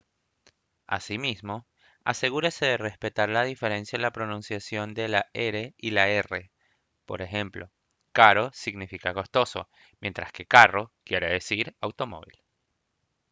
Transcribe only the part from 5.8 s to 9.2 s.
la rr por ejemplo caro significa